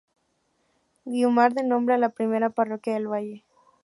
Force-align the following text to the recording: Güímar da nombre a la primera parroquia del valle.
Güímar 1.05 1.51
da 1.53 1.61
nombre 1.61 1.93
a 1.93 1.99
la 1.99 2.09
primera 2.09 2.49
parroquia 2.49 2.95
del 2.95 3.07
valle. 3.07 3.45